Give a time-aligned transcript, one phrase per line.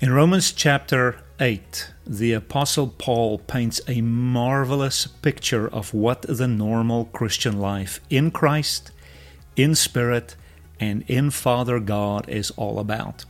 [0.00, 7.04] In Romans chapter 8, the Apostle Paul paints a marvelous picture of what the normal
[7.04, 8.92] Christian life in Christ,
[9.56, 10.36] in Spirit,
[10.80, 13.26] and in Father God is all about.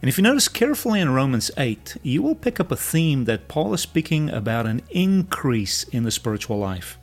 [0.00, 3.48] And if you notice carefully in Romans 8, you will pick up a theme that
[3.48, 6.96] Paul is speaking about an increase in the spiritual life.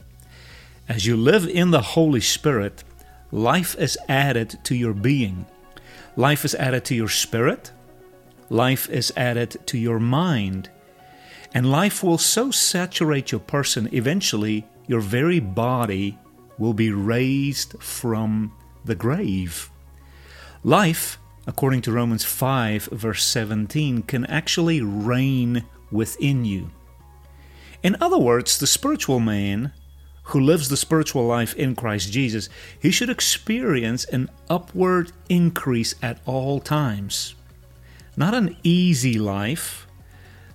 [0.88, 2.86] As you live in the Holy Spirit,
[3.30, 5.48] life is added to your being.
[6.16, 7.72] Life is added to your spirit,
[8.52, 10.70] life is added to your mind.
[11.54, 16.18] And life will so saturate your person, eventually, your very body
[16.58, 18.52] will be raised from
[18.84, 19.72] the grave.
[20.64, 26.72] Life, according to Romans 5, verse 17, can actually reign within you.
[27.84, 29.72] In other words, the spiritual man
[30.24, 36.20] who lives the spiritual life in Christ Jesus, he should experience an upward increase at
[36.26, 37.36] all times.
[38.18, 39.88] Not an easy life,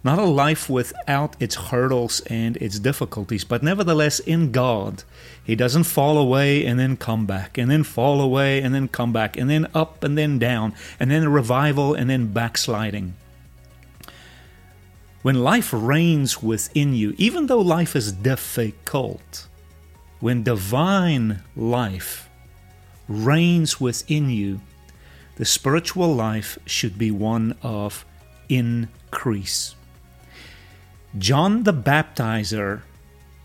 [0.04, 5.02] not a life without its hurdles and its difficulties, but nevertheless in God.
[5.42, 9.12] He doesn't fall away and then come back, and then fall away and then come
[9.12, 13.14] back, and then up and then down, and then revival and then backsliding.
[15.22, 19.48] When life reigns within you, even though life is difficult,
[20.20, 22.28] when divine life
[23.08, 24.60] reigns within you,
[25.36, 28.04] the spiritual life should be one of
[28.48, 29.74] increase.
[31.16, 32.82] John the Baptizer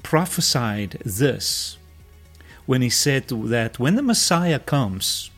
[0.04, 1.78] prophesied this
[2.66, 5.32] when he said that when the Messiah comes,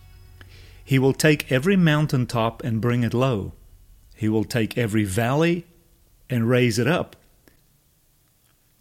[0.84, 3.54] he will take every mountaintop and bring it low.
[4.16, 5.66] He will take every valley
[6.30, 7.16] and raise it up.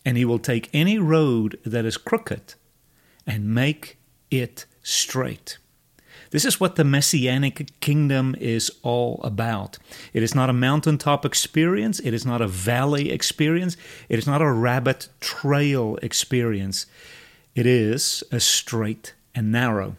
[0.04, 2.54] And he will take any road that is crooked
[3.26, 3.98] and make
[4.30, 5.58] it straight.
[6.32, 9.78] This is what the Messianic kingdom is all about.
[10.14, 13.76] It is not a mountaintop experience, it is not a valley experience,
[14.08, 16.86] it is not a rabbit trail experience.
[17.54, 19.96] It is a straight and narrow.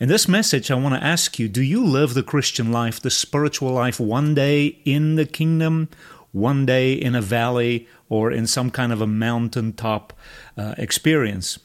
[0.00, 3.10] In this message, I want to ask you do you live the Christian life, the
[3.10, 5.90] spiritual life, one day in the kingdom,
[6.32, 10.14] one day in a valley, or in some kind of a mountaintop
[10.56, 11.58] uh, experience?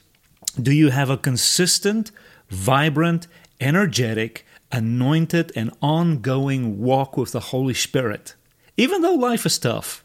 [0.62, 2.12] Do you have a consistent,
[2.50, 3.28] vibrant,
[3.60, 8.36] energetic, anointed, and ongoing walk with the Holy Spirit,
[8.76, 10.04] even though life is tough?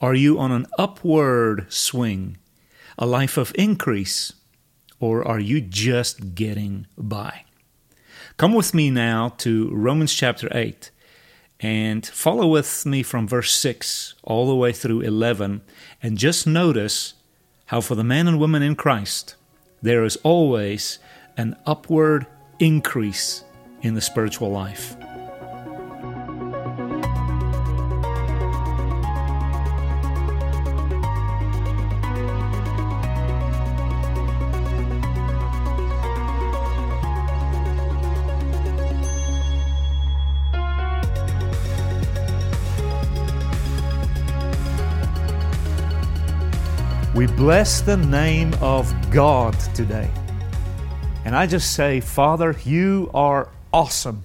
[0.00, 2.36] Are you on an upward swing,
[2.98, 4.34] a life of increase,
[5.00, 7.44] or are you just getting by?
[8.36, 10.90] Come with me now to Romans chapter 8
[11.60, 15.62] and follow with me from verse 6 all the way through 11
[16.02, 17.14] and just notice
[17.66, 19.36] how for the man and woman in Christ
[19.80, 20.98] there is always
[21.36, 22.26] an upward
[22.58, 23.44] increase
[23.82, 24.96] in the spiritual life.
[47.14, 50.10] We bless the name of God today.
[51.24, 54.24] And I just say, Father, you are awesome.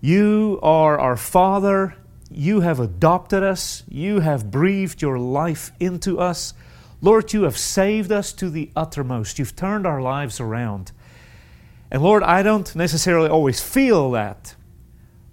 [0.00, 1.94] You are our Father.
[2.30, 3.82] You have adopted us.
[3.88, 6.54] You have breathed your life into us.
[7.02, 9.38] Lord, you have saved us to the uttermost.
[9.38, 10.92] You've turned our lives around.
[11.90, 14.54] And Lord, I don't necessarily always feel that,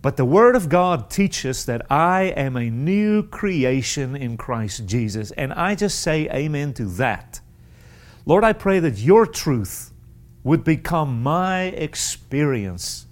[0.01, 5.31] but the Word of God teaches that I am a new creation in Christ Jesus.
[5.31, 7.39] And I just say amen to that.
[8.25, 9.88] Lord, I pray that your truth
[10.43, 13.05] would become my experience,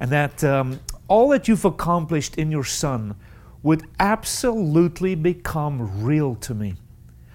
[0.00, 3.14] and that um, all that you've accomplished in your Son
[3.62, 6.74] would absolutely become real to me.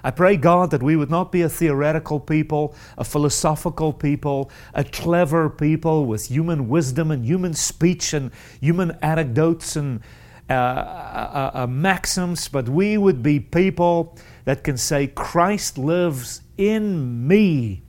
[0.05, 4.83] I pray, God, that we would not be a theoretical people, a philosophical people, a
[4.83, 10.01] clever people with human wisdom and human speech and human anecdotes and
[10.49, 17.25] uh, uh, uh, maxims, but we would be people that can say, Christ lives in
[17.25, 17.81] me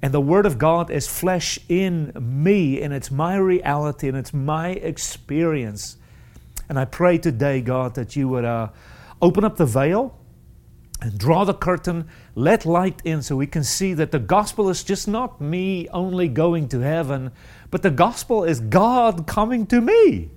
[0.00, 4.32] And the Word of God is flesh in me, and it's my reality, and it's
[4.32, 5.96] my experience.
[6.68, 8.68] And I pray today, God, that you would uh,
[9.20, 10.16] open up the veil
[11.00, 14.84] and draw the curtain, let light in so we can see that the gospel is
[14.84, 17.32] just not me only going to heaven,
[17.70, 20.30] but the gospel is God coming to me.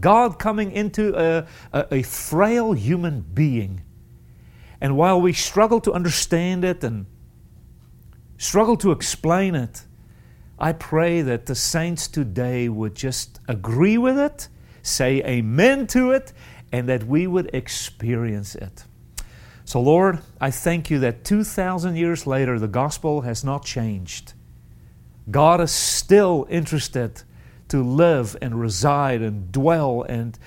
[0.00, 3.82] God coming into a, a, a frail human being.
[4.80, 7.06] And while we struggle to understand it and
[8.38, 9.84] struggle to explain it,
[10.58, 14.48] I pray that the saints today would just agree with it,
[14.82, 16.32] say amen to it,
[16.72, 18.84] and that we would experience it.
[19.64, 24.34] So, Lord, I thank you that 2,000 years later, the gospel has not changed.
[25.30, 27.22] God is still interested
[27.68, 30.38] to live and reside and dwell and,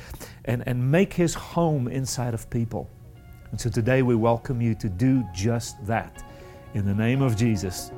[0.45, 2.89] and, and make his home inside of people.
[3.51, 6.23] And so today we welcome you to do just that.
[6.73, 7.91] In the name of Jesus.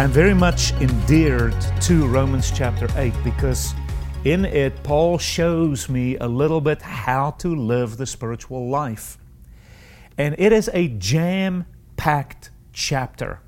[0.00, 3.74] I am very much endeared to Romans chapter 8 because
[4.24, 9.16] in it, Paul shows me a little bit how to live the spiritual life.
[10.18, 11.64] And it is a jam
[11.96, 13.40] packed chapter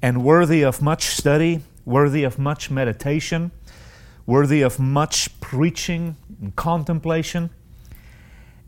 [0.00, 3.52] and worthy of much study, worthy of much meditation,
[4.26, 7.50] worthy of much preaching and contemplation.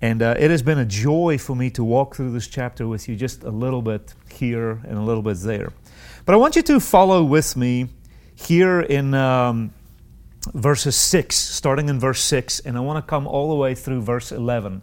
[0.01, 3.09] And uh, it has been a joy for me to walk through this chapter with
[3.09, 5.73] you just a little bit here and a little bit there.
[6.27, 7.89] But I want you to follow with me
[8.37, 9.73] here in um,
[10.53, 14.03] verses 6, starting in verse 6, and I want to come all the way through
[14.03, 14.83] verse 11.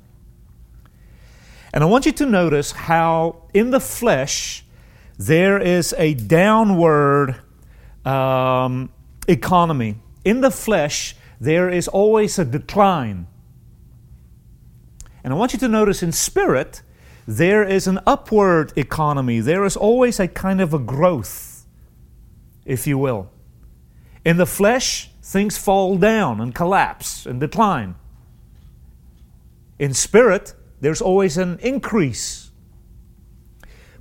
[1.74, 4.66] And I want you to notice how in the flesh
[5.18, 7.40] there is a downward
[8.04, 8.90] um,
[9.28, 9.98] economy.
[10.26, 13.28] In the flesh, there is always a decline.
[15.24, 16.82] And I want you to notice in spirit,
[17.28, 19.40] there is an upward economy.
[19.40, 21.66] There is always a kind of a growth,
[22.66, 23.30] if you will.
[24.26, 27.96] In the flesh, things fall down and collapse and decline.
[29.78, 32.52] In spirit, there's always an increase.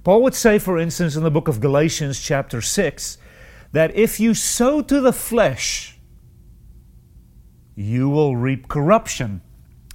[0.02, 3.18] Paul would say, for instance, in the book of Galatians, chapter 6,
[3.72, 5.98] that if you sow to the flesh,
[7.74, 9.42] you will reap corruption.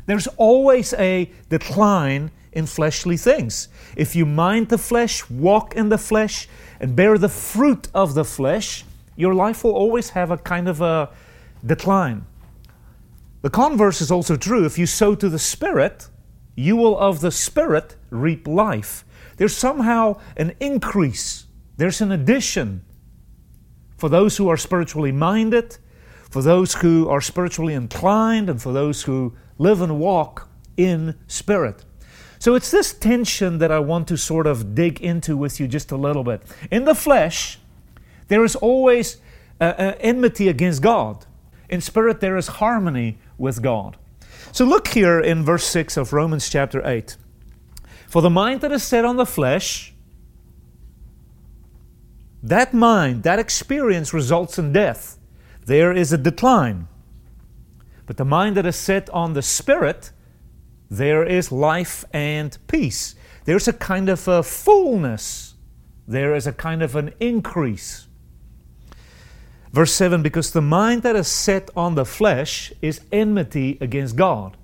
[0.06, 3.68] There's always a decline in fleshly things.
[3.96, 6.48] If you mind the flesh, walk in the flesh,
[6.80, 10.82] and bear the fruit of the flesh, your life will always have a kind of
[10.82, 11.10] a
[11.66, 12.26] decline.
[13.42, 14.66] The converse is also true.
[14.66, 16.10] If you sow to the Spirit,
[16.56, 19.06] you will of the Spirit reap life.
[19.38, 21.46] There's somehow an increase,
[21.78, 22.84] there's an addition
[23.98, 25.78] for those who are spiritually minded,
[26.30, 31.86] for those who are spiritually inclined, and for those who live and walk in spirit.
[32.40, 35.92] So it's this tension that I want to sort of dig into with you just
[35.92, 36.42] a little bit.
[36.70, 37.60] In the flesh,
[38.28, 39.18] there is always
[39.60, 41.26] uh, uh, enmity against God.
[41.70, 43.98] In spirit, there is harmony with God.
[44.52, 47.18] So look here in verse 6 of Romans chapter 8.
[48.08, 49.94] For the mind that is set on the flesh,
[52.42, 55.18] that mind, that experience results in death.
[55.66, 56.88] There is a decline.
[58.06, 60.12] But the mind that is set on the spirit,
[60.90, 63.16] there is life and peace.
[63.46, 65.56] There's a kind of a fullness.
[66.08, 68.08] There is a kind of an increase.
[69.76, 74.56] Verse 7 Because the mind that is set on the flesh is enmity against God.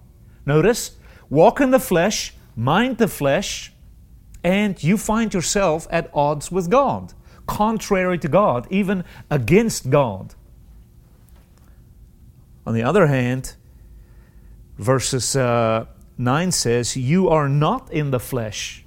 [0.46, 0.92] Notice,
[1.30, 3.74] walk in the flesh, mind the flesh,
[4.42, 7.14] and you find yourself at odds with God,
[7.46, 10.34] contrary to God, even against God.
[12.66, 13.56] On the other hand,
[14.78, 15.88] verses uh,
[16.18, 18.86] 9 says, You are not in the flesh.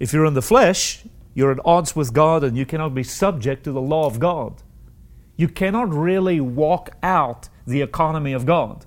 [0.00, 3.64] If you're in the flesh, you're at odds with God and you cannot be subject
[3.64, 4.62] to the law of God.
[5.36, 8.86] You cannot really walk out the economy of God.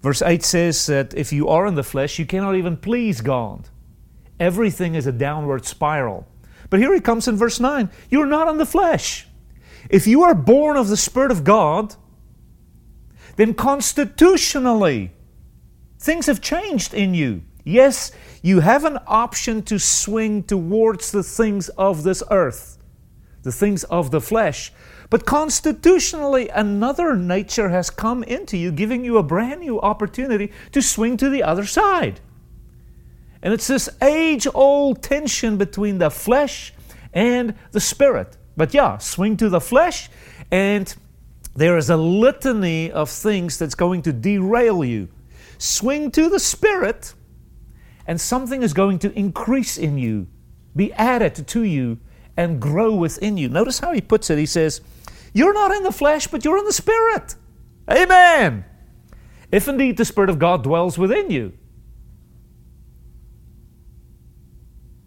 [0.00, 3.68] Verse 8 says that if you are in the flesh, you cannot even please God.
[4.38, 6.26] Everything is a downward spiral.
[6.70, 9.26] But here he comes in verse 9 You're not in the flesh.
[9.90, 11.94] If you are born of the Spirit of God,
[13.36, 15.12] then constitutionally,
[15.98, 17.42] things have changed in you.
[17.64, 18.12] Yes,
[18.42, 22.78] you have an option to swing towards the things of this earth,
[23.42, 24.72] the things of the flesh.
[25.10, 30.82] But constitutionally, another nature has come into you, giving you a brand new opportunity to
[30.82, 32.20] swing to the other side.
[33.42, 36.74] And it's this age old tension between the flesh
[37.14, 38.36] and the spirit.
[38.56, 40.10] But yeah, swing to the flesh,
[40.50, 40.94] and
[41.54, 45.08] there is a litany of things that's going to derail you.
[45.58, 47.14] Swing to the spirit,
[48.08, 50.26] and something is going to increase in you,
[50.74, 51.98] be added to you,
[52.38, 53.50] and grow within you.
[53.50, 54.38] Notice how he puts it.
[54.38, 54.80] He says,
[55.34, 57.34] You're not in the flesh, but you're in the spirit.
[57.90, 58.64] Amen.
[59.52, 61.52] If indeed the Spirit of God dwells within you.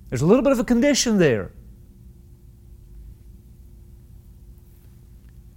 [0.10, 1.52] There's a little bit of a condition there.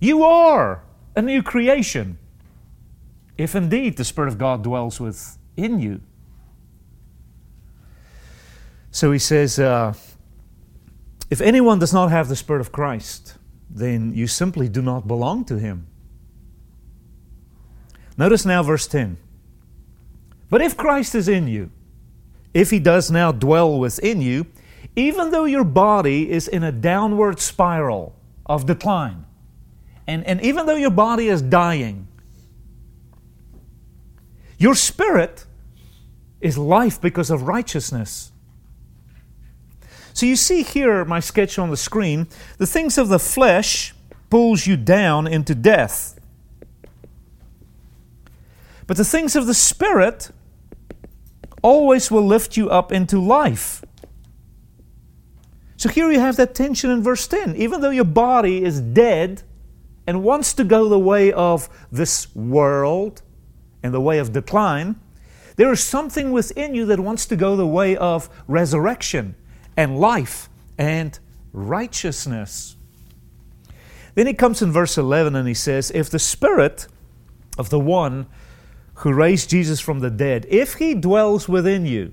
[0.01, 0.85] You are
[1.17, 2.19] a new creation
[3.37, 6.01] if indeed the Spirit of God dwells within you.
[8.95, 9.93] So he says, uh,
[11.29, 13.37] if anyone does not have the Spirit of Christ,
[13.69, 15.89] then you simply do not belong to him.
[18.17, 19.17] Notice now verse 10.
[20.49, 21.73] But if Christ is in you,
[22.55, 24.47] if he does now dwell within you,
[24.95, 28.15] even though your body is in a downward spiral
[28.47, 29.25] of decline,
[30.07, 32.07] and, and even though your body is dying,
[34.57, 35.47] your spirit
[36.41, 38.31] is life because of righteousness.
[40.15, 43.95] So you see here my sketch on the screen, the things of the flesh
[44.31, 46.19] pulls you down into death.
[48.87, 50.31] But the things of the spirit
[51.63, 53.85] always will lift you up into life.
[55.77, 57.57] So here you have that tension in verse 10.
[57.57, 59.43] Even though your body is dead,
[60.07, 63.23] and wants to go the way of this world
[63.83, 64.97] and the way of decline,
[65.57, 69.35] there is something within you that wants to go the way of resurrection
[69.77, 71.19] and life and
[71.53, 72.77] righteousness.
[74.15, 76.87] Then he comes in verse 11 and he says, If the Spirit
[77.59, 78.27] of the one
[78.99, 82.13] who raised Jesus from the dead, if he dwells within you,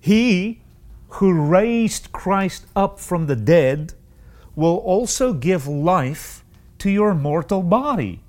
[0.00, 0.62] he
[1.08, 3.94] who raised Christ up from the dead
[4.54, 6.44] will also give life
[6.78, 8.20] to your mortal body.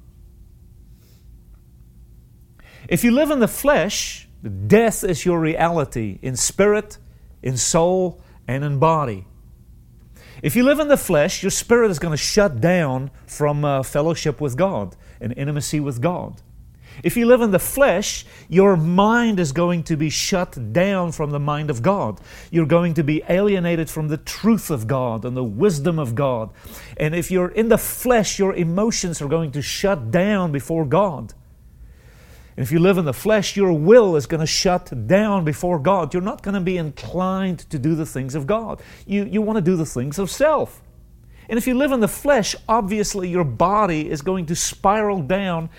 [2.88, 6.98] If you live in the flesh, death is your reality in spirit,
[7.42, 9.26] in soul, and in body.
[10.42, 13.84] If you live in the flesh, your spirit is going to shut down from uh,
[13.84, 16.42] fellowship with God and intimacy with God.
[17.04, 21.32] If you live in the flesh, your mind is going to be shut down from
[21.32, 22.20] the mind of God.
[22.52, 26.50] You're going to be alienated from the truth of God and the wisdom of God.
[26.98, 31.34] And if you're in the flesh, your emotions are going to shut down before God.
[32.60, 35.80] And if you live in the flesh, your will is going to shut down before
[35.80, 36.14] God.
[36.14, 38.82] You're not going to be inclined to do the things of God.
[39.08, 40.82] You, you want to do the things of self.
[41.48, 45.70] And if you live in the flesh, obviously your body is going to spiral down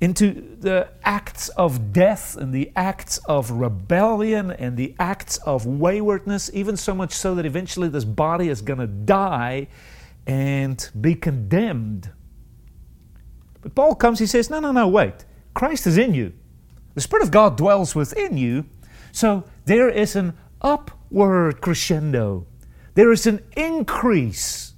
[0.00, 6.48] into the acts of death and the acts of rebellion and the acts of waywardness,
[6.54, 9.66] even so much so that eventually this body is going to die
[10.28, 12.08] and be condemned.
[13.62, 15.24] But Paul comes, he says, No, no, no, wait.
[15.54, 16.32] Christ is in you.
[16.94, 18.66] The Spirit of God dwells within you.
[19.12, 22.46] So there is an upward crescendo,
[22.94, 24.72] there is an increase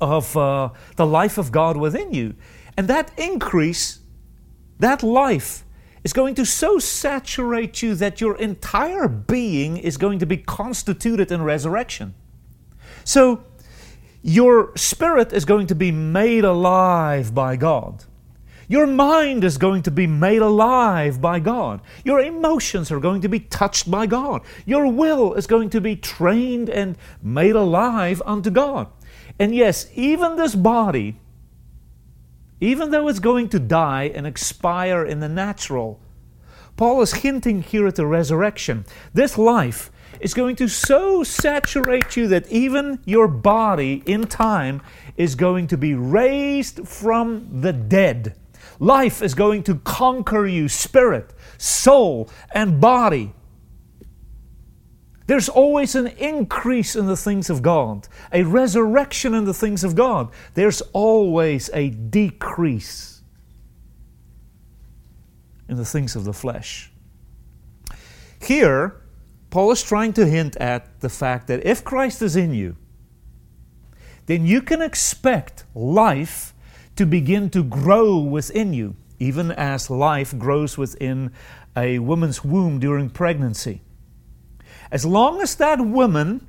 [0.00, 2.34] of uh, the life of God within you.
[2.76, 4.00] And that increase,
[4.78, 5.64] that life,
[6.04, 11.32] is going to so saturate you that your entire being is going to be constituted
[11.32, 12.14] in resurrection.
[13.04, 13.44] So,
[14.22, 18.04] your spirit is going to be made alive by God.
[18.68, 21.80] Your mind is going to be made alive by God.
[22.04, 24.42] Your emotions are going to be touched by God.
[24.66, 28.88] Your will is going to be trained and made alive unto God.
[29.38, 31.16] And yes, even this body
[32.60, 36.00] even though it's going to die and expire in the natural.
[36.76, 38.84] Paul is hinting here at the resurrection.
[39.14, 44.82] This life is going to so saturate you that even your body in time
[45.16, 48.36] is going to be raised from the dead.
[48.78, 53.32] Life is going to conquer you, spirit, soul, and body.
[55.26, 59.94] There's always an increase in the things of God, a resurrection in the things of
[59.94, 60.30] God.
[60.54, 63.22] There's always a decrease
[65.68, 66.90] in the things of the flesh.
[68.40, 69.02] Here,
[69.50, 72.76] Paul is trying to hint at the fact that if Christ is in you,
[74.26, 76.54] then you can expect life
[76.98, 81.32] to begin to grow within you, even as life grows within
[81.76, 83.80] a woman's womb during pregnancy
[84.90, 86.46] as long as that woman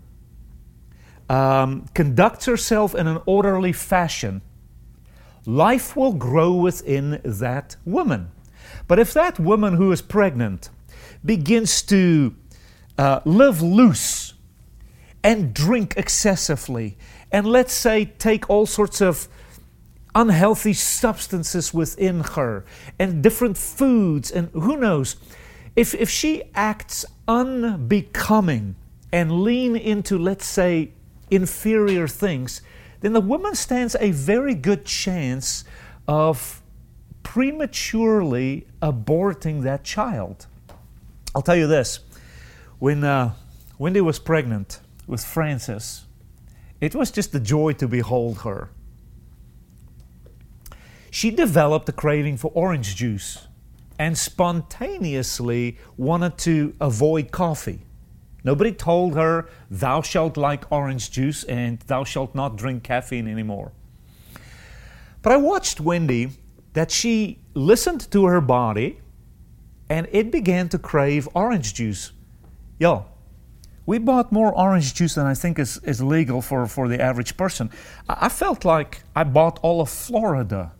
[1.30, 4.42] um, conducts herself in an orderly fashion,
[5.46, 8.32] life will grow within that woman.
[8.88, 10.70] But if that woman who is pregnant
[11.24, 12.36] begins to
[12.98, 14.34] uh, live loose
[15.24, 16.98] and drink excessively,
[17.32, 19.28] and let's say take all sorts of
[20.16, 22.66] unhealthy substances within her
[22.98, 25.16] and different foods, and who knows,
[25.76, 28.76] if, if she acts unbecoming
[29.12, 30.92] and lean into, let's say,
[31.32, 32.62] inferior things,
[33.02, 35.64] then the woman stands a very good chance
[36.08, 36.62] of
[37.24, 40.48] prematurely aborting that child.
[41.36, 42.00] I'll tell you this
[42.80, 43.34] when uh,
[43.78, 46.06] Wendy was pregnant with Francis,
[46.82, 48.70] it was just a joy to behold her.
[51.12, 53.48] She developed a craving for orange juice
[53.98, 57.86] and spontaneously wanted to avoid coffee.
[58.44, 63.74] Nobody told her, Thou shalt like orange juice and thou shalt not drink caffeine anymore.
[65.22, 66.30] But I watched Wendy
[66.74, 69.00] that she listened to her body
[69.90, 72.12] and it began to crave orange juice.
[72.78, 73.06] Yo,
[73.86, 77.36] we bought more orange juice than I think is, is legal for, for the average
[77.36, 77.72] person.
[78.08, 80.72] I, I felt like I bought all of Florida.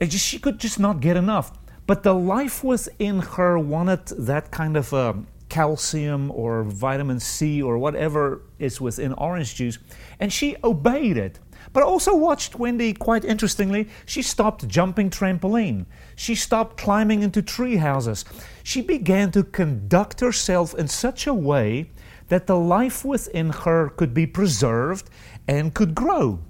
[0.00, 1.52] Just, she could just not get enough.
[1.86, 5.14] But the life within her wanted that kind of uh,
[5.48, 9.78] calcium or vitamin C or whatever is within orange juice,
[10.20, 11.38] and she obeyed it.
[11.72, 15.86] But I also watched Wendy, quite interestingly, she stopped jumping trampoline.
[16.16, 18.24] She stopped climbing into tree houses.
[18.62, 21.90] She began to conduct herself in such a way
[22.28, 25.10] that the life within her could be preserved
[25.46, 26.40] and could grow.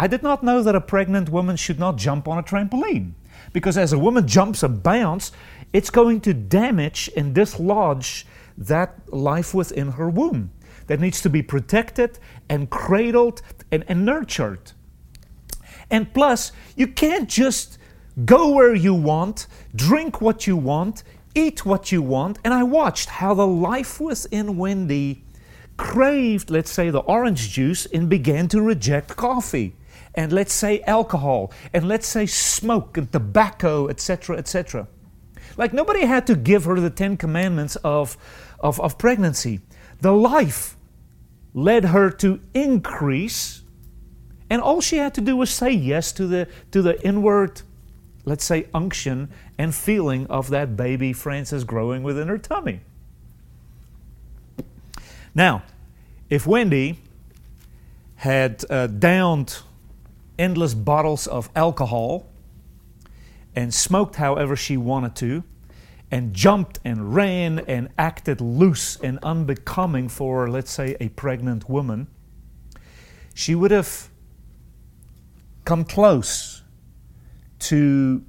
[0.00, 3.14] I did not know that a pregnant woman should not jump on a trampoline.
[3.52, 5.32] Because as a woman jumps and bounces,
[5.72, 8.24] it's going to damage and dislodge
[8.56, 10.52] that life within her womb
[10.86, 14.72] that needs to be protected and cradled and, and nurtured.
[15.90, 17.78] And plus, you can't just
[18.24, 21.02] go where you want, drink what you want,
[21.34, 22.38] eat what you want.
[22.44, 25.24] And I watched how the life within Wendy
[25.76, 29.74] craved, let's say, the orange juice and began to reject coffee
[30.18, 34.88] and let's say alcohol and let's say smoke and tobacco, etc., etc.
[35.56, 38.16] Like nobody had to give her the Ten Commandments of,
[38.58, 39.60] of, of pregnancy.
[40.00, 40.76] The life
[41.54, 43.62] led her to increase,
[44.50, 47.62] and all she had to do was say yes to the, to the inward,
[48.24, 52.80] let's say, unction and feeling of that baby Francis growing within her tummy.
[55.32, 55.62] Now,
[56.28, 56.98] if Wendy
[58.16, 59.62] had uh, downed
[60.38, 62.30] endless bottles of alcohol
[63.54, 65.42] and smoked however she wanted to,
[66.10, 72.06] and jumped and ran and acted loose and unbecoming for, let's say, a pregnant woman,
[73.34, 74.08] she would have
[75.64, 76.62] come close
[77.58, 78.24] to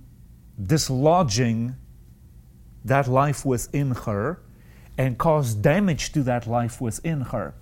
[0.62, 1.76] dislodging
[2.84, 4.42] that life within her
[4.98, 7.54] and cause damage to that life within her.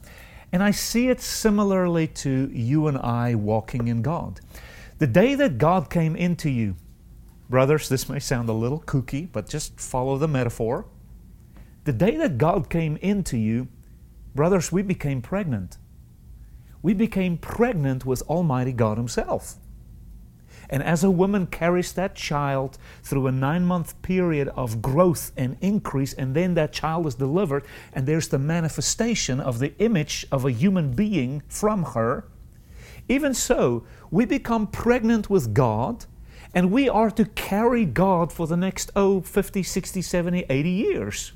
[0.51, 4.39] And I see it similarly to you and I walking in God.
[4.99, 6.75] The day that God came into you,
[7.49, 10.85] Brothers, this may sound a little kooky, but just follow the metaphor.
[11.85, 13.69] The day that God came into you,
[14.35, 15.77] brothers, we became pregnant.
[16.81, 19.55] We became pregnant with Almighty God Himself.
[20.69, 25.57] And as a woman carries that child through a nine month period of growth and
[25.61, 30.45] increase, and then that child is delivered, and there's the manifestation of the image of
[30.45, 32.25] a human being from her,
[33.09, 36.05] even so, we become pregnant with God
[36.53, 41.33] and we are to carry God for the next, oh, 50, 60, 70, 80 years.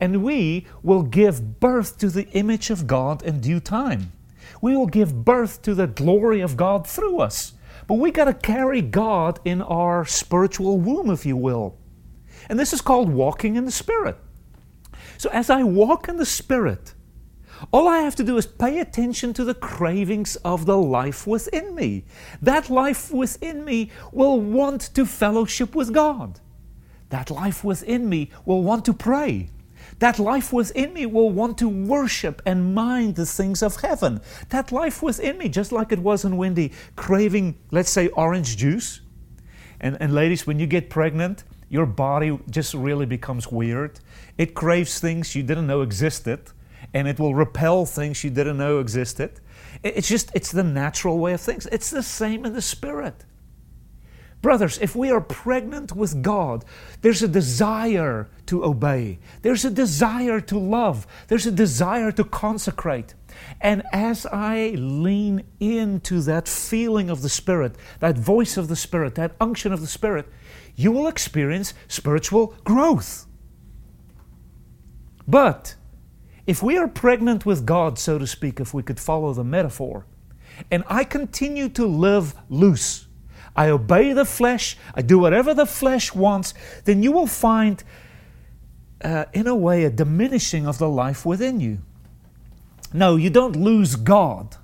[0.00, 4.12] And we will give birth to the image of God in due time.
[4.60, 7.53] We will give birth to the glory of God through us.
[7.86, 11.78] But we got to carry God in our spiritual womb, if you will.
[12.48, 14.16] And this is called walking in the Spirit.
[15.18, 16.94] So as I walk in the Spirit,
[17.72, 21.74] all I have to do is pay attention to the cravings of the life within
[21.74, 22.04] me.
[22.42, 26.40] That life within me will want to fellowship with God.
[27.10, 29.50] That life within me will want to pray.
[29.98, 34.20] That life within me will want to worship and mind the things of heaven.
[34.50, 39.00] That life within me, just like it was in Wendy, craving, let's say, orange juice.
[39.80, 44.00] And, and ladies, when you get pregnant, your body just really becomes weird.
[44.38, 46.40] It craves things you didn't know existed
[46.92, 49.40] and it will repel things you didn't know existed.
[49.82, 51.66] It's just, it's the natural way of things.
[51.72, 53.24] It's the same in the Spirit.
[54.44, 56.66] Brothers, if we are pregnant with God,
[57.00, 59.18] there's a desire to obey.
[59.40, 61.06] There's a desire to love.
[61.28, 63.14] There's a desire to consecrate.
[63.62, 69.14] And as I lean into that feeling of the Spirit, that voice of the Spirit,
[69.14, 70.28] that unction of the Spirit,
[70.76, 73.26] you will experience spiritual growth.
[75.26, 75.74] But
[76.46, 80.04] if we are pregnant with God, so to speak, if we could follow the metaphor,
[80.70, 83.06] and I continue to live loose,
[83.56, 87.82] I obey the flesh, I do whatever the flesh wants, then you will find,
[89.02, 91.78] uh, in a way, a diminishing of the life within you.
[92.92, 94.56] No, you don't lose God,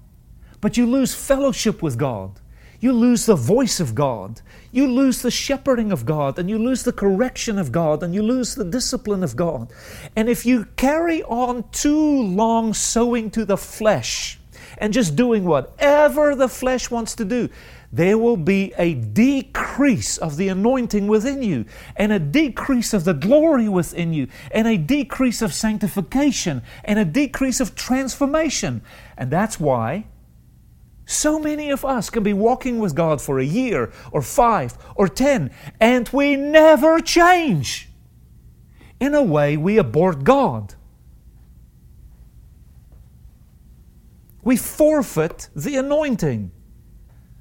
[0.60, 2.40] but you lose fellowship with God.
[2.80, 4.40] You lose the voice of God.
[4.72, 8.22] You lose the shepherding of God, and you lose the correction of God, and you
[8.22, 9.70] lose the discipline of God.
[10.16, 14.38] And if you carry on too long sowing to the flesh
[14.78, 17.50] and just doing whatever the flesh wants to do,
[17.92, 21.64] there will be a decrease of the anointing within you,
[21.96, 27.04] and a decrease of the glory within you, and a decrease of sanctification, and a
[27.04, 28.82] decrease of transformation.
[29.16, 30.06] And that's why
[31.04, 35.08] so many of us can be walking with God for a year, or five, or
[35.08, 35.50] ten,
[35.80, 37.88] and we never change.
[39.00, 40.74] In a way, we abort God.
[44.44, 46.52] We forfeit the anointing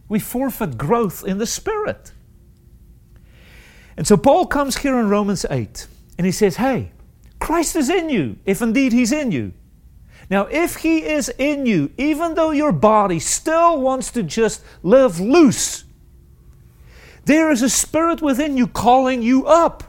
[0.09, 2.11] we forfeit growth in the Spirit.
[3.95, 6.91] And so Paul comes here in Romans 8 and he says, Hey,
[7.39, 9.53] Christ is in you, if indeed He's in you.
[10.29, 15.19] Now, if He is in you, even though your body still wants to just live
[15.19, 15.85] loose,
[17.25, 19.83] there is a spirit within you calling you up.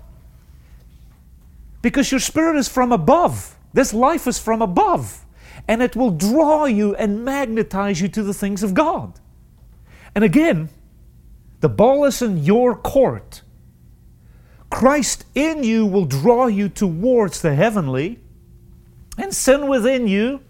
[1.82, 3.56] Because your spirit is from above.
[3.72, 5.24] This life is from above.
[5.66, 9.18] And it will draw you and magnetize you to the things of God.
[10.14, 10.68] And again,
[11.60, 13.42] the ball is in your court.
[14.70, 18.20] Christ in you will draw you towards the heavenly,
[19.18, 20.40] and sin within you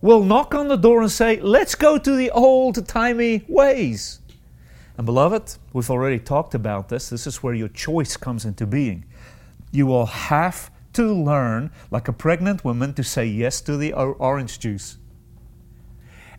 [0.00, 4.20] will knock on the door and say, Let's go to the old timey ways.
[4.96, 7.08] And beloved, we've already talked about this.
[7.08, 9.04] This is where your choice comes into being.
[9.70, 14.58] You will have to learn, like a pregnant woman, to say yes to the orange
[14.58, 14.98] juice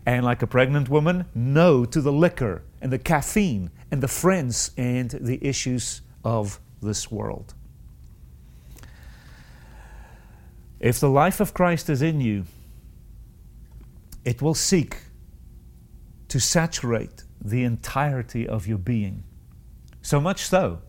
[0.06, 4.70] and like a pregnant woman, no to the liquor and the caffeine and the friends
[4.76, 7.54] and the issues of this world.
[10.78, 12.44] If the life of Christ is in you,
[14.24, 14.96] it will seek
[16.28, 19.24] to saturate the entirety of your being.
[20.02, 20.80] So much so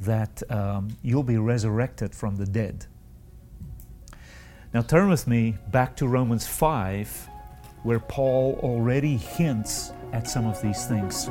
[0.00, 2.86] that um, you'll be resurrected from the dead.
[4.74, 7.27] Now turn with me back to Romans 5
[7.82, 11.28] where Paul already hints at some of these things.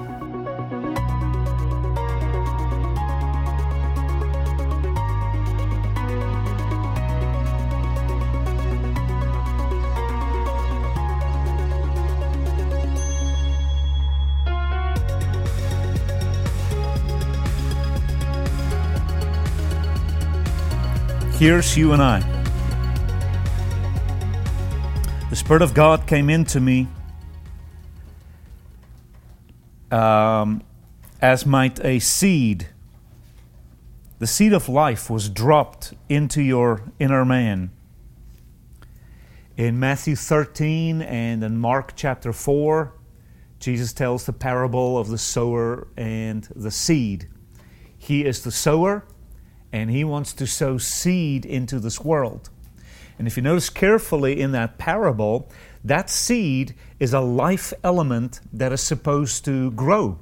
[21.37, 22.36] Here's you and I.
[25.47, 26.89] Spirit of God came into me
[29.91, 30.61] um,
[31.21, 32.67] as might a seed.
[34.19, 37.71] The seed of life was dropped into your inner man.
[39.55, 42.93] In Matthew 13 and in Mark chapter 4,
[43.61, 47.29] Jesus tells the parable of the sower and the seed.
[47.97, 49.05] He is the sower,
[49.71, 52.49] and he wants to sow seed into this world.
[53.17, 55.49] And if you notice carefully in that parable,
[55.83, 60.19] that seed is a life element that is supposed to grow.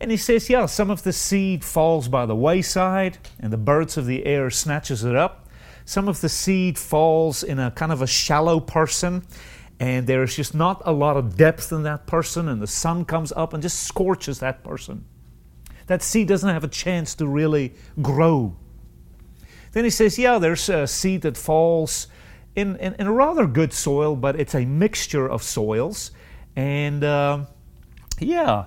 [0.00, 3.98] And he says, yeah, some of the seed falls by the wayside and the birds
[3.98, 5.48] of the air snatches it up.
[5.84, 9.26] Some of the seed falls in a kind of a shallow person
[9.78, 13.32] and there's just not a lot of depth in that person and the sun comes
[13.32, 15.04] up and just scorches that person.
[15.86, 18.56] That seed doesn't have a chance to really grow.
[19.72, 22.08] Then he says, yeah, there's a seed that falls
[22.56, 26.10] in, in, in a rather good soil, but it's a mixture of soils.
[26.56, 27.44] And uh,
[28.18, 28.64] yeah,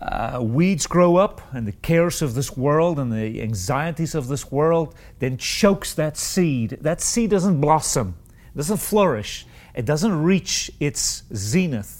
[0.00, 4.50] uh, weeds grow up, and the cares of this world and the anxieties of this
[4.50, 6.78] world then chokes that seed.
[6.80, 8.16] That seed doesn't blossom,
[8.56, 11.99] doesn't flourish, it doesn't reach its zenith.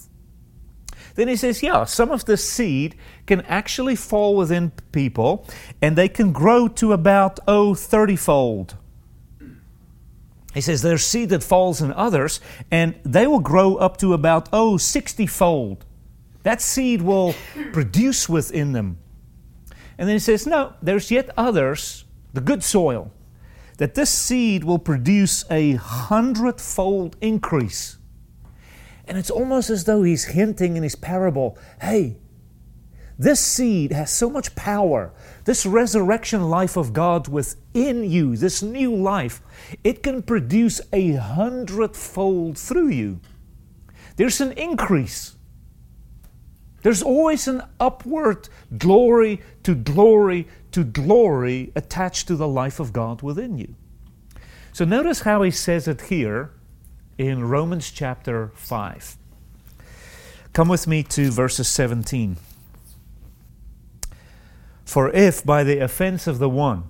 [1.14, 2.96] Then he says, yeah, some of the seed
[3.26, 5.46] can actually fall within people
[5.82, 8.76] and they can grow to about, oh, 30 fold.
[10.54, 14.48] He says there's seed that falls in others and they will grow up to about,
[14.52, 15.84] oh, 60 fold.
[16.42, 17.34] That seed will
[17.72, 18.98] produce within them.
[19.98, 23.12] And then he says, no, there's yet others, the good soil,
[23.76, 27.98] that this seed will produce a hundredfold increase.
[29.10, 32.16] And it's almost as though he's hinting in his parable hey,
[33.18, 35.12] this seed has so much power.
[35.46, 39.42] This resurrection life of God within you, this new life,
[39.82, 43.18] it can produce a hundredfold through you.
[44.14, 45.34] There's an increase.
[46.82, 53.22] There's always an upward glory to glory to glory attached to the life of God
[53.22, 53.74] within you.
[54.72, 56.52] So notice how he says it here
[57.20, 59.18] in Romans chapter 5.
[60.54, 62.38] Come with me to verses 17.
[64.86, 66.84] For if by the offense of the one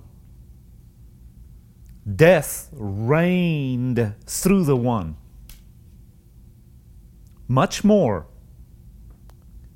[2.15, 5.17] death reigned through the one,
[7.49, 8.25] much more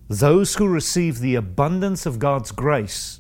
[0.08, 3.20] those who receive the abundance of God's grace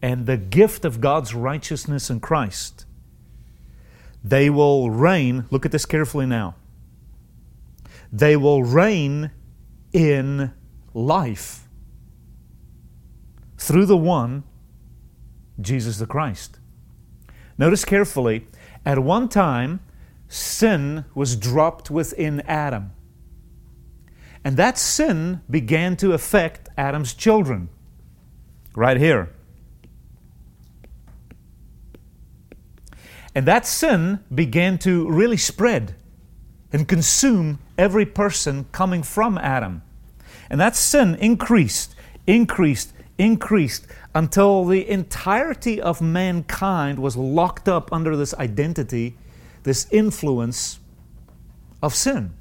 [0.00, 2.86] and the gift of God's righteousness in Christ,
[4.28, 5.46] they will reign.
[5.50, 6.54] Look at this carefully now.
[8.12, 9.30] They will reign
[9.92, 10.52] in
[10.94, 11.68] life
[13.56, 14.44] through the one,
[15.60, 16.58] Jesus the Christ.
[17.56, 18.46] Notice carefully,
[18.84, 19.80] at one time,
[20.28, 22.92] sin was dropped within Adam.
[24.44, 27.68] And that sin began to affect Adam's children.
[28.74, 29.30] Right here.
[33.34, 35.94] And that sin began to really spread
[36.72, 39.82] and consume every person coming from Adam.
[40.50, 41.94] And that sin increased,
[42.26, 49.16] increased, increased until the entirety of mankind was locked up under this identity,
[49.62, 50.80] this influence
[51.82, 52.32] of sin.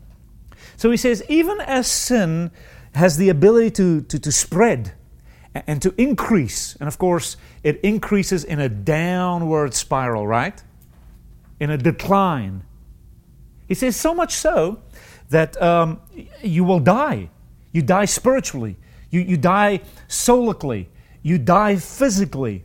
[0.78, 2.52] So he says, even as sin
[2.96, 4.94] has the ability to, to, to spread
[5.54, 10.62] and to increase, and of course, it increases in a downward spiral, right?
[11.60, 12.64] In a decline.
[13.68, 14.82] He says, so much so
[15.30, 16.00] that um,
[16.42, 17.30] you will die.
[17.72, 18.78] You die spiritually,
[19.12, 20.88] you, you die solically,
[21.22, 22.64] you die physically.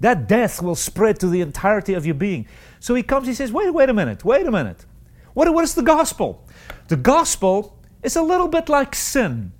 [0.00, 2.46] That death will spread to the entirety of your being.
[2.78, 4.84] So he comes, he says, wait, wait a minute, wait a minute.
[5.32, 6.46] What, what is the gospel?
[6.88, 9.52] The gospel is a little bit like sin,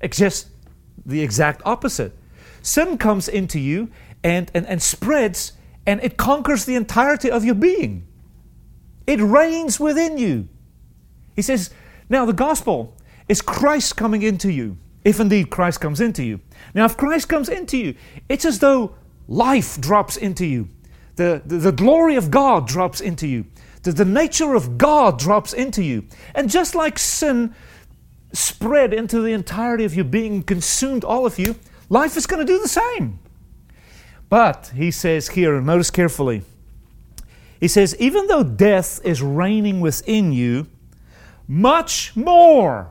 [0.00, 0.48] it's just
[1.06, 2.16] the exact opposite.
[2.62, 3.90] Sin comes into you
[4.22, 5.52] and, and, and spreads,
[5.86, 8.06] and it conquers the entirety of your being.
[9.06, 10.48] It reigns within you.
[11.36, 11.70] He says,
[12.08, 12.96] now the gospel
[13.28, 16.40] is Christ coming into you, if indeed Christ comes into you.
[16.74, 17.94] Now, if Christ comes into you,
[18.28, 18.94] it's as though
[19.28, 20.68] life drops into you,
[21.16, 23.46] the, the, the glory of God drops into you
[23.84, 26.06] the, the nature of God drops into you.
[26.34, 27.54] And just like sin
[28.32, 31.54] spread into the entirety of your being, consumed all of you,
[31.88, 33.20] life is going to do the same.
[34.28, 36.42] But, he says here, notice carefully,
[37.60, 40.66] he says, even though death is reigning within you,
[41.46, 42.90] much more,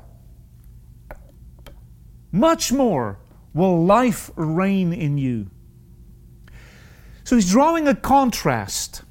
[2.32, 3.20] much more
[3.54, 5.50] will life reign in you.
[7.24, 9.04] So he's drawing a contrast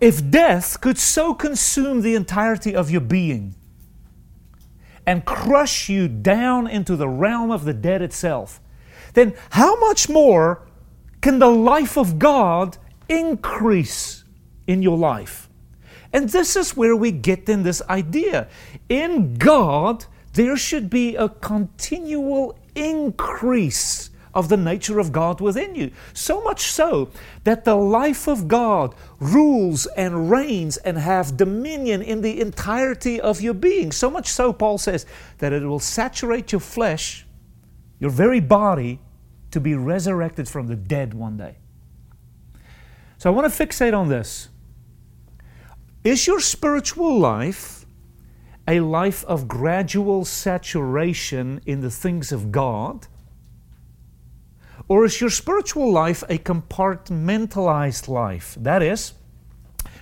[0.00, 3.54] if death could so consume the entirety of your being
[5.06, 8.60] and crush you down into the realm of the dead itself,
[9.14, 10.66] then how much more
[11.26, 14.22] can the life of God increase
[14.68, 15.48] in your life?
[16.12, 18.46] And this is where we get in this idea.
[18.88, 25.90] In God, there should be a continual increase of the nature of God within you.
[26.12, 27.10] So much so
[27.42, 33.40] that the life of God rules and reigns and have dominion in the entirety of
[33.40, 33.90] your being.
[33.90, 35.06] So much so, Paul says,
[35.38, 37.26] that it will saturate your flesh,
[37.98, 39.00] your very body,
[39.56, 41.56] to be resurrected from the dead one day.
[43.16, 44.50] So I want to fixate on this.
[46.04, 47.86] Is your spiritual life
[48.68, 53.06] a life of gradual saturation in the things of God?
[54.88, 58.58] Or is your spiritual life a compartmentalized life?
[58.60, 59.14] That is,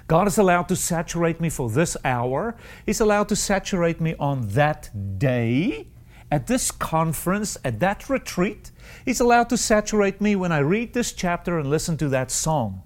[0.08, 2.56] God is allowed to saturate me for this hour.
[2.84, 4.90] He's allowed to saturate me on that
[5.20, 5.86] day,
[6.30, 8.70] at this conference, at that retreat.
[9.04, 12.82] He's allowed to saturate me when I read this chapter and listen to that song.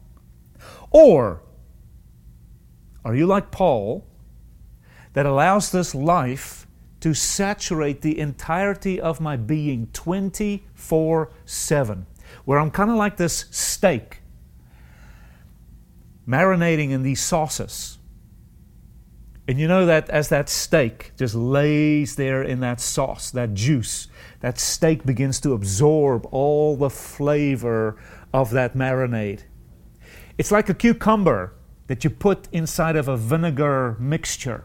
[0.90, 1.42] Or
[3.04, 4.06] are you like Paul
[5.12, 6.66] that allows this life
[7.00, 12.06] to saturate the entirety of my being 24 7,
[12.44, 14.22] where I'm kind of like this steak
[16.28, 17.97] marinating in these sauces.
[19.48, 24.08] And you know that as that steak just lays there in that sauce, that juice,
[24.40, 27.96] that steak begins to absorb all the flavor
[28.34, 29.44] of that marinade.
[30.36, 31.54] It's like a cucumber
[31.86, 34.64] that you put inside of a vinegar mixture.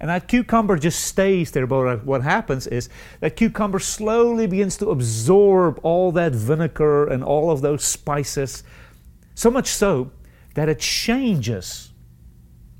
[0.00, 1.68] And that cucumber just stays there.
[1.68, 2.88] But what happens is
[3.20, 8.64] that cucumber slowly begins to absorb all that vinegar and all of those spices,
[9.36, 10.10] so much so
[10.54, 11.92] that it changes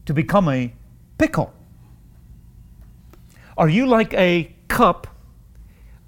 [0.07, 0.75] to become a
[1.19, 1.53] pickle.
[3.57, 5.07] Are you like a cup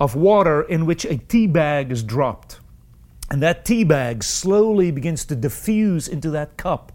[0.01, 2.61] of water in which a tea bag is dropped?
[3.31, 6.93] And that tea bag slowly begins to diffuse into that cup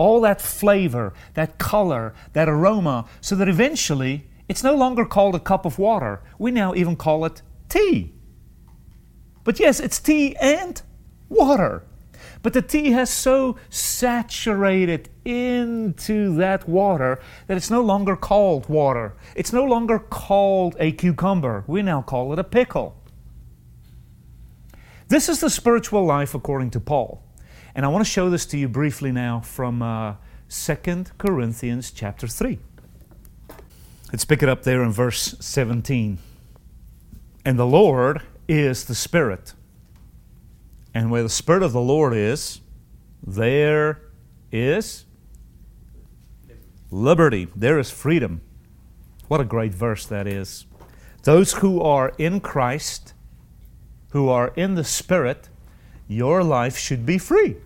[0.00, 5.38] all that flavor, that color, that aroma, so that eventually it's no longer called a
[5.38, 6.22] cup of water.
[6.38, 8.14] We now even call it tea.
[9.44, 10.80] But yes, it's tea and
[11.28, 11.84] water.
[12.42, 19.14] But the tea has so saturated into that water that it's no longer called water.
[19.34, 21.64] It's no longer called a cucumber.
[21.66, 22.96] We now call it a pickle.
[25.08, 27.22] This is the spiritual life according to Paul.
[27.74, 30.14] And I want to show this to you briefly now from uh,
[30.48, 32.58] 2 Corinthians chapter 3.
[34.12, 36.18] Let's pick it up there in verse 17.
[37.44, 39.54] And the Lord is the Spirit.
[40.92, 42.60] And where the Spirit of the Lord is,
[43.24, 44.02] there
[44.50, 45.04] is
[46.90, 47.48] liberty.
[47.54, 48.40] There is freedom.
[49.28, 50.66] What a great verse that is.
[51.22, 53.14] Those who are in Christ,
[54.10, 55.48] who are in the Spirit,
[56.08, 57.56] your life should be free.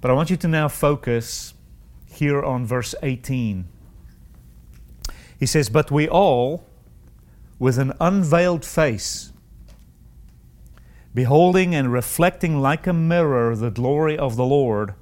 [0.00, 1.54] But I want you to now focus
[2.06, 3.66] here on verse 18.
[5.38, 6.66] He says, But we all,
[7.58, 9.32] with an unveiled face,
[11.18, 14.94] beholding and reflecting like a mirror the glory of the Lord,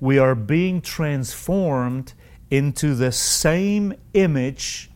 [0.00, 2.14] we are being transformed
[2.50, 4.90] into the same image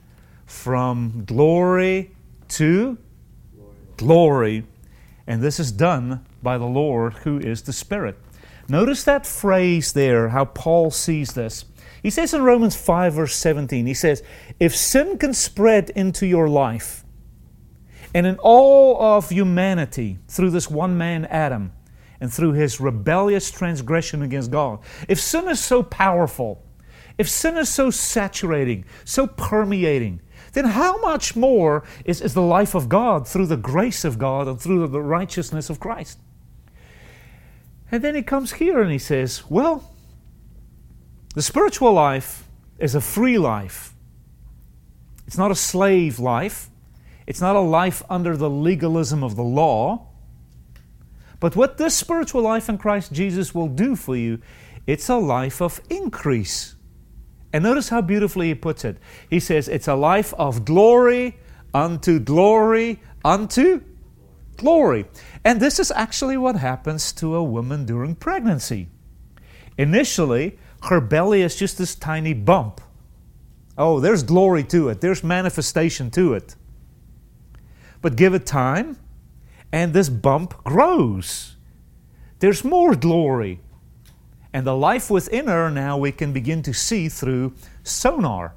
[0.47, 2.13] from glory
[2.49, 2.97] to
[3.99, 4.65] glory
[5.27, 8.17] and this is done by the Lord who is the Spirit.
[8.67, 11.67] Notice that phrase there, how Paul sees this.
[12.03, 14.23] He says in Romans 5, verse 17, he says,
[14.59, 17.05] If sin can spread into your life,
[18.15, 21.73] and in all of humanity through this one man, Adam,
[22.21, 26.63] and through his rebellious transgression against God, if sin is so powerful,
[27.19, 30.21] if sin is so saturating, so permeating,
[30.53, 34.49] then how much more is, is the life of God through the grace of God
[34.49, 36.19] and through the righteousness of Christ?
[37.93, 39.93] And then he comes here and he says, Well,
[41.35, 43.95] the spiritual life is a free life.
[45.27, 46.70] It's not a slave life.
[47.31, 50.09] It's not a life under the legalism of the law.
[51.39, 54.41] But what this spiritual life in Christ Jesus will do for you,
[54.85, 56.75] it's a life of increase.
[57.53, 58.97] And notice how beautifully he puts it.
[59.29, 61.39] He says, It's a life of glory
[61.73, 63.85] unto glory unto
[64.57, 65.05] glory.
[65.45, 68.89] And this is actually what happens to a woman during pregnancy.
[69.79, 72.81] Initially, her belly is just this tiny bump.
[73.79, 76.57] Oh, there's glory to it, there's manifestation to it.
[78.03, 78.99] But give it time,
[79.73, 81.57] and this bump grows.
[82.39, 83.61] There's more glory.
[84.53, 88.55] And the life within her now we can begin to see through sonar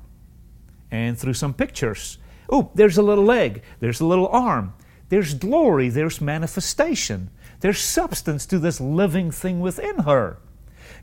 [0.90, 2.18] and through some pictures.
[2.50, 4.74] Oh, there's a little leg, there's a little arm,
[5.10, 7.30] there's glory, there's manifestation,
[7.60, 10.38] there's substance to this living thing within her.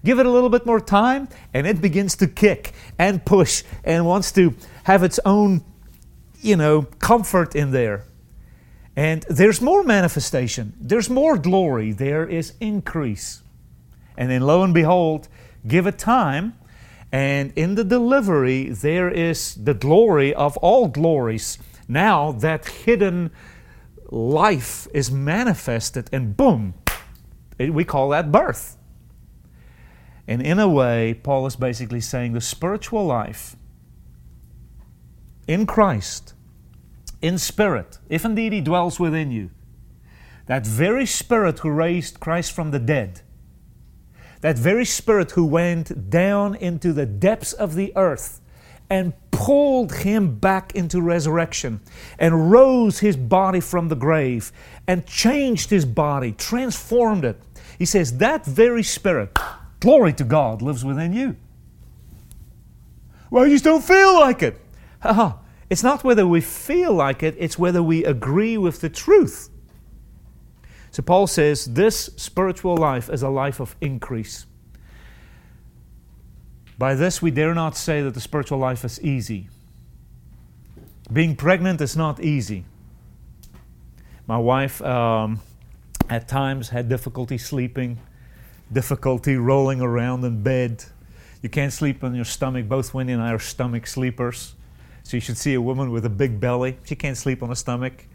[0.04, 4.06] Give it a little bit more time, and it begins to kick and push and
[4.06, 5.64] wants to have its own,
[6.40, 8.04] you know, comfort in there.
[9.00, 13.40] And there's more manifestation, there's more glory, there is increase.
[14.14, 15.26] And then lo and behold,
[15.66, 16.52] give it time,
[17.10, 21.56] and in the delivery, there is the glory of all glories.
[21.88, 23.30] Now that hidden
[24.10, 26.74] life is manifested, and boom,
[27.58, 28.76] we call that birth.
[30.28, 33.56] And in a way, Paul is basically saying the spiritual life
[35.48, 36.34] in Christ,
[37.22, 39.50] in spirit, if indeed He dwells within you,
[40.46, 43.22] that very Spirit who raised Christ from the dead
[44.40, 48.40] that very Spirit who went down into the depths of the earth
[48.88, 51.80] and pulled him back into resurrection
[52.18, 54.50] and rose his body from the grave
[54.86, 57.40] and changed his body, transformed it.
[57.78, 59.36] He says, That very Spirit,
[59.78, 61.36] glory to God, lives within you.
[63.30, 64.60] Well, you just don't feel like it.
[65.70, 69.48] It's not whether we feel like it, it's whether we agree with the truth.
[70.90, 74.46] So Paul says this spiritual life is a life of increase.
[76.76, 79.48] By this, we dare not say that the spiritual life is easy.
[81.12, 82.64] Being pregnant is not easy.
[84.26, 85.40] My wife um,
[86.08, 87.98] at times had difficulty sleeping.
[88.72, 90.84] difficulty rolling around in bed.
[91.42, 92.68] You can't sleep on your stomach.
[92.68, 94.54] Both Wendy and I are stomach sleepers.
[95.10, 96.78] So you should see a woman with a big belly.
[96.84, 98.06] She can't sleep on her stomach.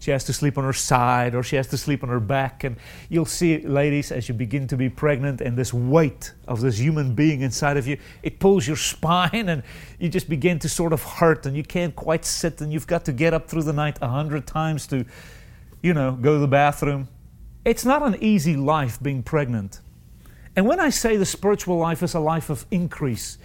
[0.00, 2.64] She has to sleep on her side or she has to sleep on her back.
[2.64, 2.76] And
[3.08, 7.14] you'll see, ladies, as you begin to be pregnant and this weight of this human
[7.14, 9.62] being inside of you, it pulls your spine and
[10.00, 13.04] you just begin to sort of hurt and you can't quite sit and you've got
[13.04, 15.04] to get up through the night a hundred times to,
[15.84, 17.06] you know, go to the bathroom.
[17.64, 19.82] It's not an easy life being pregnant.
[20.56, 23.38] And when I say the spiritual life is a life of increase,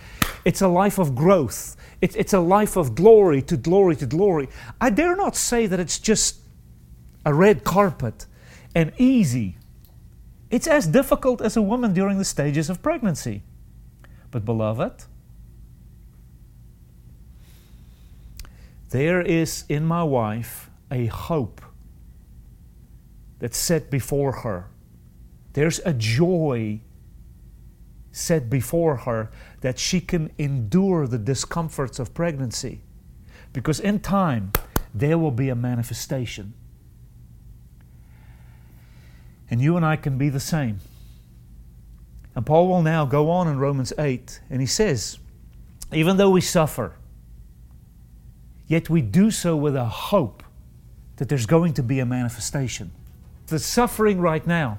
[0.46, 4.48] it's a life of growth, it's, it's a life of glory to glory to glory,
[4.80, 6.38] I dare not say that it's just
[7.26, 8.26] a red carpet
[8.76, 9.58] and easy.
[10.52, 13.44] It's as difficult as a woman during the stages of pregnancy.
[14.32, 15.06] But, beloved,
[18.90, 21.62] there is in my wife a hope
[23.40, 24.68] that's set before her.
[25.54, 26.82] There's a joy
[28.12, 29.30] set before her
[29.62, 32.82] that she can endure the discomforts of pregnancy.
[33.54, 34.52] Because in time,
[34.94, 36.54] there will be a manifestation.
[39.50, 40.80] And you and I can be the same.
[42.36, 45.18] And Paul will now go on in Romans 8, and he says,
[45.92, 46.94] even though we suffer,
[48.68, 50.44] yet we do so with a hope
[51.16, 52.92] that there's going to be a manifestation.
[53.48, 54.78] The suffering right now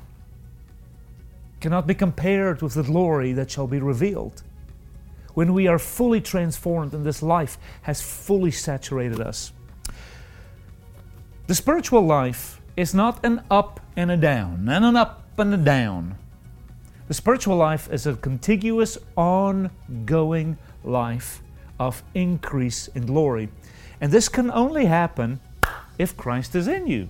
[1.60, 4.42] cannot be compared with the glory that shall be revealed.
[5.34, 9.52] When we are fully transformed and this life has fully saturated us.
[11.46, 15.56] The spiritual life is not an up and a down, and an up and a
[15.56, 16.16] down.
[17.08, 21.42] The spiritual life is a contiguous, ongoing life
[21.80, 23.48] of increase in glory.
[24.00, 25.40] And this can only happen
[25.98, 27.08] if Christ is in you.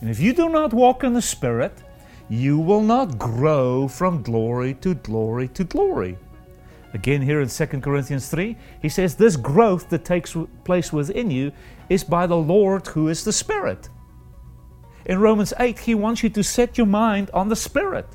[0.00, 1.83] And if you do not walk in the Spirit,
[2.28, 6.16] you will not grow from glory to glory to glory.
[6.94, 11.52] Again, here in 2 Corinthians 3, he says, This growth that takes place within you
[11.88, 13.88] is by the Lord who is the Spirit.
[15.06, 18.06] In Romans 8, he wants you to set your mind on the Spirit.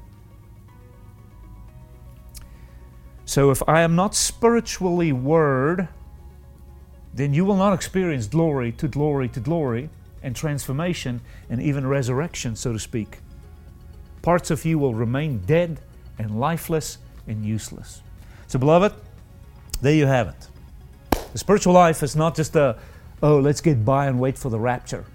[3.25, 5.87] So if I am not spiritually word,
[7.13, 9.89] then you will not experience glory to glory to glory
[10.23, 13.19] and transformation and even resurrection, so to speak.
[14.21, 15.79] Parts of you will remain dead
[16.17, 16.97] and lifeless
[17.27, 18.01] and useless.
[18.47, 18.93] So, beloved,
[19.81, 20.47] there you have it.
[21.31, 22.77] The spiritual life is not just a,
[23.21, 25.05] oh, let's get by and wait for the rapture.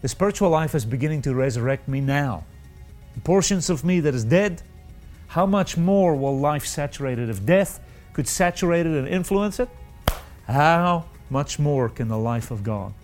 [0.00, 2.44] The spiritual life is beginning to resurrect me now.
[3.14, 4.62] The portions of me that is dead,
[5.28, 7.28] how much more will life saturated?
[7.28, 7.80] If death
[8.14, 9.68] could saturate it and influence it,
[10.46, 12.94] how much more can the life of God?